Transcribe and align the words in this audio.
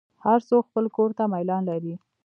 هر 0.25 0.39
څوک 0.49 0.63
خپل 0.69 0.85
کور 0.95 1.09
ته 1.17 1.23
میلان 1.33 1.61
لري. 1.69 1.93